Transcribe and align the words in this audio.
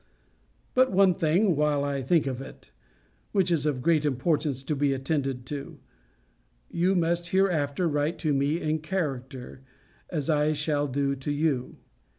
But 0.73 0.91
one 0.91 1.13
thing, 1.13 1.55
while 1.55 1.83
I 1.83 2.01
think 2.01 2.25
of 2.25 2.41
it; 2.41 2.71
which 3.33 3.51
is 3.51 3.67
of 3.67 3.83
great 3.83 4.03
importance 4.03 4.63
to 4.63 4.75
be 4.75 4.93
attended 4.93 5.45
to 5.45 5.77
You 6.71 6.95
must 6.95 7.27
hereafter 7.27 7.87
write 7.87 8.17
to 8.17 8.33
me 8.33 8.59
in 8.59 8.79
character, 8.79 9.61
as 10.09 10.27
I 10.27 10.53
shall 10.53 10.87
do 10.87 11.15
to 11.17 11.31
you. 11.31 11.77